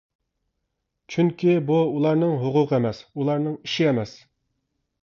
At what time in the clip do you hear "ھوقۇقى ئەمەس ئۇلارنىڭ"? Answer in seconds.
2.45-3.61